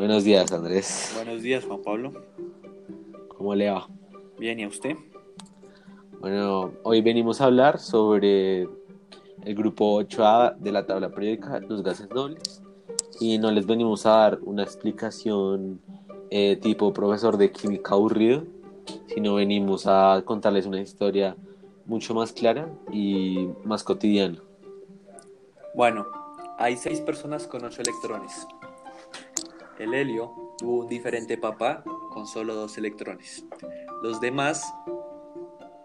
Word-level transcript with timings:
Buenos 0.00 0.24
días, 0.24 0.50
Andrés. 0.50 1.12
Buenos 1.14 1.42
días, 1.42 1.62
Juan 1.62 1.82
Pablo. 1.82 2.12
¿Cómo 3.36 3.54
le 3.54 3.68
va? 3.68 3.86
Bien, 4.38 4.58
¿y 4.58 4.62
a 4.62 4.68
usted? 4.68 4.96
Bueno, 6.20 6.72
hoy 6.84 7.02
venimos 7.02 7.42
a 7.42 7.44
hablar 7.44 7.78
sobre 7.78 8.62
el 8.62 9.54
grupo 9.54 10.00
8A 10.00 10.56
de 10.56 10.72
la 10.72 10.86
tabla 10.86 11.10
periódica, 11.10 11.60
los 11.60 11.82
gases 11.82 12.08
nobles, 12.08 12.62
y 13.20 13.36
no 13.36 13.50
les 13.50 13.66
venimos 13.66 14.06
a 14.06 14.12
dar 14.12 14.38
una 14.40 14.62
explicación 14.62 15.82
eh, 16.30 16.56
tipo 16.56 16.94
profesor 16.94 17.36
de 17.36 17.52
química 17.52 17.92
aburrido, 17.92 18.44
sino 19.08 19.34
venimos 19.34 19.86
a 19.86 20.22
contarles 20.24 20.64
una 20.64 20.80
historia 20.80 21.36
mucho 21.84 22.14
más 22.14 22.32
clara 22.32 22.70
y 22.90 23.50
más 23.64 23.84
cotidiana. 23.84 24.38
Bueno, 25.74 26.06
hay 26.56 26.78
seis 26.78 27.02
personas 27.02 27.46
con 27.46 27.66
ocho 27.66 27.82
electrones. 27.82 28.46
El 29.80 29.94
helio 29.94 30.54
tuvo 30.58 30.80
un 30.80 30.88
diferente 30.88 31.38
papá 31.38 31.82
con 32.10 32.26
solo 32.26 32.54
dos 32.54 32.76
electrones. 32.76 33.46
Los 34.02 34.20
demás 34.20 34.74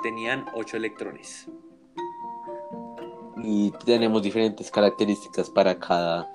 tenían 0.00 0.46
ocho 0.54 0.76
electrones. 0.76 1.48
Y 3.42 3.72
tenemos 3.84 4.22
diferentes 4.22 4.70
características 4.70 5.50
para 5.50 5.76
cada 5.76 6.32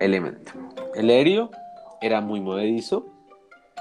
elemento. 0.00 0.50
El 0.96 1.10
helio 1.10 1.52
era 2.00 2.20
muy 2.20 2.40
movedizo, 2.40 3.06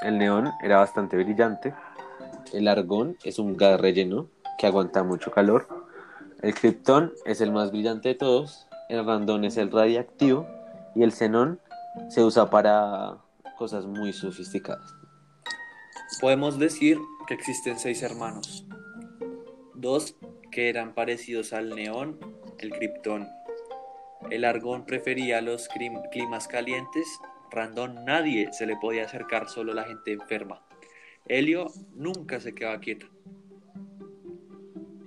el 0.03 0.19
neón 0.19 0.51
era 0.61 0.77
bastante 0.77 1.17
brillante, 1.17 1.73
el 2.53 2.67
argón 2.67 3.17
es 3.23 3.39
un 3.39 3.57
gas 3.57 3.81
relleno 3.81 4.27
que 4.59 4.67
aguanta 4.67 5.01
mucho 5.01 5.31
calor, 5.31 5.67
el 6.43 6.53
criptón 6.53 7.11
es 7.25 7.41
el 7.41 7.51
más 7.51 7.71
brillante 7.71 8.09
de 8.09 8.15
todos, 8.15 8.67
el 8.87 9.03
randón 9.03 9.45
es 9.45 9.57
el 9.57 9.71
radiactivo 9.71 10.45
y 10.93 11.01
el 11.01 11.11
xenón 11.11 11.59
se 12.09 12.23
usa 12.23 12.49
para 12.49 13.17
cosas 13.57 13.85
muy 13.85 14.13
sofisticadas. 14.13 14.93
Podemos 16.19 16.59
decir 16.59 16.99
que 17.27 17.33
existen 17.33 17.79
seis 17.79 18.01
hermanos. 18.03 18.65
Dos 19.73 20.15
que 20.51 20.69
eran 20.69 20.93
parecidos 20.93 21.53
al 21.53 21.69
neón, 21.75 22.19
el 22.59 22.71
criptón. 22.71 23.27
El 24.29 24.45
argón 24.45 24.85
prefería 24.85 25.41
los 25.41 25.67
climas 26.11 26.47
calientes. 26.47 27.05
Randón 27.51 28.05
nadie 28.05 28.51
se 28.53 28.65
le 28.65 28.75
podía 28.77 29.05
acercar, 29.05 29.49
solo 29.49 29.73
la 29.73 29.83
gente 29.83 30.13
enferma. 30.13 30.63
Helio 31.27 31.67
nunca 31.95 32.39
se 32.39 32.53
quedaba 32.53 32.79
quieto. 32.79 33.07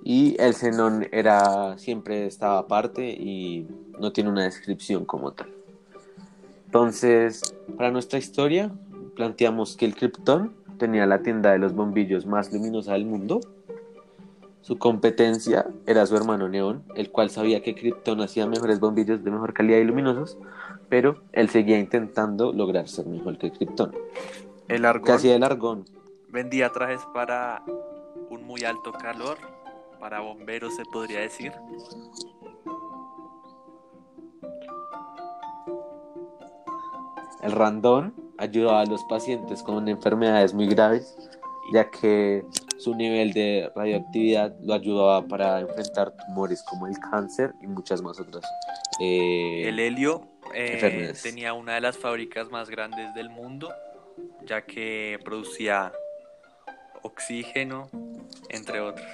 Y 0.05 0.37
el 0.41 0.55
xenón 0.55 1.09
era 1.11 1.79
siempre 1.79 2.27
estaba 2.27 2.59
aparte 2.59 3.09
y 3.09 3.67
no 3.99 4.13
tiene 4.13 4.31
una 4.31 4.45
descripción 4.45 5.05
como 5.05 5.33
tal. 5.33 5.56
Entonces, 6.77 7.55
para 7.79 7.91
nuestra 7.91 8.19
historia, 8.19 8.71
planteamos 9.15 9.79
que 9.79 9.87
el 9.87 9.95
Krypton 9.95 10.53
tenía 10.79 11.07
la 11.07 11.23
tienda 11.23 11.53
de 11.53 11.59
los 11.59 11.73
bombillos 11.73 12.27
más 12.27 12.53
luminosa 12.53 12.93
del 12.93 13.07
mundo. 13.07 13.41
Su 14.61 14.77
competencia 14.77 15.65
era 15.87 16.05
su 16.05 16.15
hermano 16.19 16.51
Neón, 16.51 16.85
el 16.95 17.11
cual 17.11 17.31
sabía 17.31 17.63
que 17.63 17.75
Krypton 17.75 18.21
hacía 18.21 18.47
mejores 18.47 18.79
bombillos 18.79 19.25
de 19.25 19.31
mejor 19.31 19.55
calidad 19.55 19.79
y 19.79 19.85
luminosos, 19.85 20.37
pero 20.91 21.23
él 21.33 21.49
seguía 21.49 21.79
intentando 21.79 22.53
lograr 22.53 22.89
ser 22.89 23.07
mejor 23.07 23.39
que 23.39 23.51
Krypton. 23.53 23.95
El 24.69 24.85
argón. 24.85 25.07
¿Qué 25.07 25.13
hacía 25.13 25.37
el 25.37 25.45
argón? 25.45 25.87
Vendía 26.29 26.69
trajes 26.73 27.01
para 27.15 27.63
un 28.29 28.45
muy 28.45 28.65
alto 28.65 28.93
calor, 28.93 29.39
para 29.99 30.21
bomberos 30.21 30.77
se 30.77 30.85
podría 30.85 31.21
decir, 31.21 31.55
El 37.43 37.53
randón 37.53 38.15
ayudaba 38.39 38.81
a 38.81 38.87
los 38.87 39.05
pacientes 39.05 39.63
con 39.63 39.89
enfermedades 39.89 40.55
muy 40.55 40.67
graves, 40.67 41.17
ya 41.73 41.91
que 41.91 42.45
su 42.79 42.95
nivel 42.95 43.33
de 43.33 43.71
radioactividad 43.75 44.55
lo 44.63 44.75
ayudaba 44.75 45.27
para 45.27 45.61
enfrentar 45.61 46.15
tumores 46.27 46.63
como 46.63 46.87
el 46.87 46.99
cáncer 46.99 47.53
y 47.63 47.67
muchas 47.67 48.03
más 48.03 48.21
otras. 48.21 48.45
Eh, 49.01 49.69
el 49.69 49.79
helio 49.79 50.29
eh, 50.55 51.13
tenía 51.23 51.53
una 51.53 51.75
de 51.75 51.81
las 51.81 51.97
fábricas 51.97 52.51
más 52.51 52.69
grandes 52.71 53.15
del 53.15 53.31
mundo, 53.31 53.73
ya 54.45 54.63
que 54.63 55.19
producía 55.25 55.93
oxígeno, 57.03 57.89
entre 58.49 58.81
otros. 58.81 59.07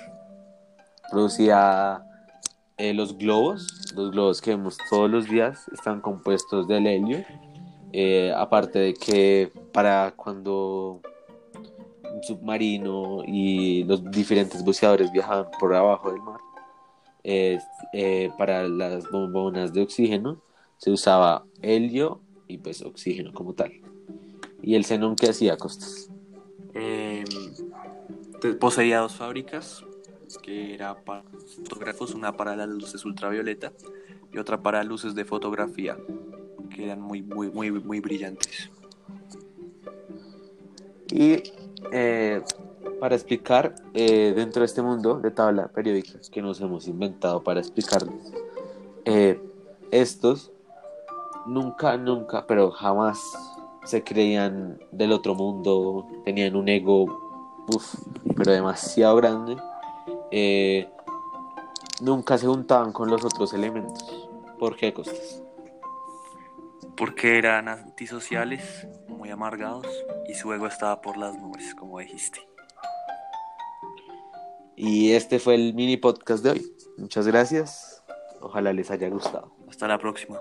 Producía 1.10 2.02
eh, 2.78 2.94
los 2.94 3.16
globos, 3.18 3.92
los 3.94 4.10
globos 4.10 4.40
que 4.40 4.50
vemos 4.50 4.78
todos 4.88 5.10
los 5.10 5.28
días 5.28 5.68
están 5.68 6.00
compuestos 6.00 6.66
del 6.68 6.86
helio 6.86 7.24
eh, 7.92 8.32
aparte 8.34 8.78
de 8.78 8.94
que 8.94 9.52
para 9.70 10.12
cuando 10.16 11.02
un 12.14 12.22
submarino 12.22 13.22
y 13.26 13.84
los 13.84 14.10
diferentes 14.10 14.64
buceadores 14.64 15.12
viajaban 15.12 15.46
por 15.60 15.74
abajo 15.74 16.10
del 16.10 16.22
mar, 16.22 16.40
eh, 17.22 18.30
para 18.38 18.66
las 18.66 19.08
bombonas 19.10 19.72
de 19.72 19.82
oxígeno 19.82 20.40
se 20.78 20.90
usaba 20.90 21.44
helio 21.60 22.20
y 22.48 22.58
pues 22.58 22.82
oxígeno 22.82 23.32
como 23.32 23.52
tal. 23.52 23.72
¿Y 24.62 24.74
el 24.74 24.84
xenón 24.84 25.14
qué 25.14 25.28
hacía, 25.28 25.56
Costas? 25.56 26.10
Em, 26.74 27.24
poseía 28.58 29.00
dos 29.00 29.16
fábricas, 29.16 29.84
que 30.42 30.74
era 30.74 30.94
para 30.94 31.24
fotógrafos, 31.56 32.14
una 32.14 32.36
para 32.36 32.56
las 32.56 32.68
luces 32.68 33.04
ultravioleta 33.04 33.72
y 34.32 34.38
otra 34.38 34.62
para 34.62 34.82
luces 34.82 35.14
de 35.14 35.24
fotografía 35.26 35.96
que 36.72 36.84
eran 36.84 37.00
muy, 37.00 37.22
muy, 37.22 37.50
muy, 37.50 37.70
muy 37.70 38.00
brillantes. 38.00 38.70
Y 41.12 41.42
eh, 41.92 42.42
para 43.00 43.14
explicar, 43.14 43.74
eh, 43.92 44.32
dentro 44.34 44.60
de 44.60 44.66
este 44.66 44.80
mundo 44.80 45.18
de 45.20 45.30
tabla 45.30 45.68
periódica 45.68 46.18
que 46.30 46.40
nos 46.40 46.60
hemos 46.60 46.88
inventado 46.88 47.42
para 47.42 47.60
explicarles, 47.60 48.32
eh, 49.04 49.40
estos 49.90 50.52
nunca, 51.46 51.96
nunca, 51.96 52.46
pero 52.46 52.70
jamás 52.70 53.20
se 53.84 54.02
creían 54.02 54.78
del 54.90 55.12
otro 55.12 55.34
mundo, 55.34 56.06
tenían 56.24 56.56
un 56.56 56.68
ego, 56.68 57.04
uf, 57.68 57.94
pero 58.36 58.52
demasiado 58.52 59.16
grande. 59.16 59.56
nunca 62.00 62.38
se 62.38 62.46
juntaban 62.46 62.92
con 62.92 63.10
los 63.10 63.24
otros 63.24 63.52
elementos. 63.52 64.28
¿Por 64.58 64.76
qué 64.76 64.94
costas? 64.94 65.42
Porque 67.02 67.36
eran 67.36 67.66
antisociales, 67.66 68.86
muy 69.08 69.28
amargados 69.28 69.88
y 70.28 70.34
su 70.34 70.52
ego 70.52 70.68
estaba 70.68 71.02
por 71.02 71.16
las 71.16 71.36
nubes, 71.36 71.74
como 71.74 71.98
dijiste. 71.98 72.38
Y 74.76 75.10
este 75.10 75.40
fue 75.40 75.56
el 75.56 75.74
mini 75.74 75.96
podcast 75.96 76.44
de 76.44 76.50
hoy. 76.50 76.72
Muchas 76.98 77.26
gracias. 77.26 78.04
Ojalá 78.40 78.72
les 78.72 78.88
haya 78.92 79.08
gustado. 79.08 79.52
Hasta 79.68 79.88
la 79.88 79.98
próxima. 79.98 80.38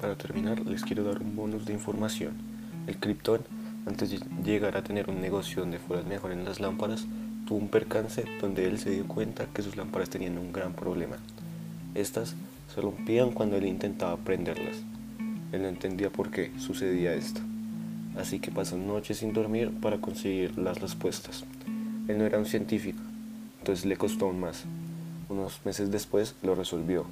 Para 0.00 0.16
terminar, 0.16 0.60
les 0.60 0.82
quiero 0.82 1.04
dar 1.04 1.20
un 1.20 1.36
bonus 1.36 1.66
de 1.66 1.74
información. 1.74 2.38
El 2.86 2.98
Krypton 2.98 3.61
antes 3.84 4.10
de 4.10 4.20
llegar 4.44 4.76
a 4.76 4.84
tener 4.84 5.10
un 5.10 5.20
negocio 5.20 5.62
donde 5.62 5.78
fueran 5.78 6.08
mejor 6.08 6.32
en 6.32 6.44
las 6.44 6.60
lámparas, 6.60 7.04
tuvo 7.46 7.58
un 7.58 7.68
percance 7.68 8.24
donde 8.40 8.66
él 8.66 8.78
se 8.78 8.90
dio 8.90 9.06
cuenta 9.06 9.46
que 9.52 9.62
sus 9.62 9.76
lámparas 9.76 10.08
tenían 10.08 10.38
un 10.38 10.52
gran 10.52 10.72
problema. 10.72 11.16
Estas 11.94 12.36
se 12.72 12.80
rompían 12.80 13.32
cuando 13.32 13.56
él 13.56 13.66
intentaba 13.66 14.16
prenderlas. 14.16 14.76
Él 15.50 15.62
no 15.62 15.68
entendía 15.68 16.10
por 16.10 16.30
qué 16.30 16.52
sucedía 16.58 17.14
esto. 17.14 17.40
Así 18.16 18.38
que 18.38 18.50
pasó 18.50 18.76
noches 18.76 19.18
sin 19.18 19.32
dormir 19.32 19.72
para 19.80 19.98
conseguir 19.98 20.56
las 20.58 20.80
respuestas. 20.80 21.44
Él 22.06 22.18
no 22.18 22.24
era 22.24 22.38
un 22.38 22.46
científico, 22.46 23.02
entonces 23.58 23.84
le 23.84 23.96
costó 23.96 24.26
aún 24.26 24.40
más. 24.40 24.64
Unos 25.28 25.60
meses 25.64 25.90
después 25.90 26.36
lo 26.42 26.54
resolvió. 26.54 27.06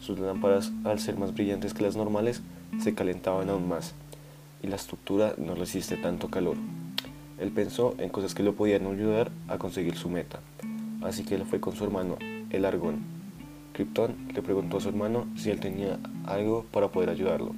Sus 0.00 0.18
lámparas, 0.18 0.72
al 0.84 0.98
ser 0.98 1.16
más 1.16 1.32
brillantes 1.32 1.72
que 1.72 1.82
las 1.82 1.96
normales, 1.96 2.42
se 2.78 2.94
calentaban 2.94 3.48
aún 3.48 3.68
más 3.68 3.94
y 4.62 4.66
la 4.66 4.76
estructura 4.76 5.34
no 5.38 5.54
resiste 5.54 5.96
tanto 5.96 6.28
calor. 6.28 6.56
Él 7.38 7.50
pensó 7.50 7.94
en 7.98 8.10
cosas 8.10 8.34
que 8.34 8.42
lo 8.42 8.54
podían 8.54 8.86
ayudar 8.86 9.30
a 9.48 9.58
conseguir 9.58 9.96
su 9.96 10.10
meta, 10.10 10.40
así 11.02 11.24
que 11.24 11.34
él 11.34 11.44
fue 11.44 11.60
con 11.60 11.74
su 11.74 11.84
hermano, 11.84 12.16
el 12.50 12.64
Argón. 12.64 12.98
Krypton 13.72 14.14
le 14.34 14.42
preguntó 14.42 14.76
a 14.76 14.80
su 14.80 14.88
hermano 14.88 15.26
si 15.36 15.50
él 15.50 15.60
tenía 15.60 15.98
algo 16.26 16.66
para 16.70 16.88
poder 16.88 17.08
ayudarlo. 17.08 17.54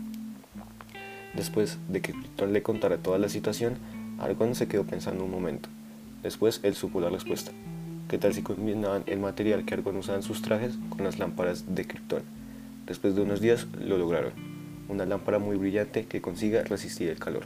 Después 1.34 1.78
de 1.88 2.00
que 2.00 2.12
Krypton 2.12 2.52
le 2.52 2.62
contara 2.62 2.98
toda 2.98 3.18
la 3.18 3.28
situación, 3.28 3.78
Argon 4.18 4.54
se 4.54 4.68
quedó 4.68 4.84
pensando 4.84 5.24
un 5.24 5.30
momento. 5.30 5.68
Después 6.22 6.60
él 6.62 6.74
supo 6.74 7.00
la 7.00 7.08
respuesta. 7.08 7.50
¿Qué 8.08 8.18
tal 8.18 8.34
si 8.34 8.42
combinaban 8.42 9.02
el 9.06 9.18
material 9.18 9.64
que 9.64 9.74
Argon 9.74 9.96
usaba 9.96 10.18
en 10.18 10.22
sus 10.22 10.42
trajes 10.42 10.74
con 10.90 11.02
las 11.02 11.18
lámparas 11.18 11.74
de 11.74 11.86
Krypton? 11.86 12.22
Después 12.86 13.16
de 13.16 13.22
unos 13.22 13.40
días 13.40 13.66
lo 13.80 13.96
lograron 13.96 14.51
una 14.88 15.06
lámpara 15.06 15.38
muy 15.38 15.56
brillante 15.56 16.06
que 16.06 16.20
consiga 16.20 16.62
resistir 16.64 17.08
el 17.08 17.18
calor. 17.18 17.44